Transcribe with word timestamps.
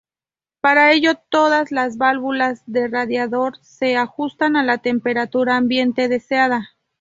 Para 0.61 0.93
ello, 0.93 1.13
todas 1.29 1.69
las 1.71 1.97
válvulas 1.99 2.63
de 2.65 2.87
radiador 2.87 3.57
se 3.61 3.97
ajustan 3.97 4.55
a 4.55 4.63
la 4.63 4.79
temperatura 4.79 5.57
ambiente 5.57 6.07
deseada. 6.07 6.71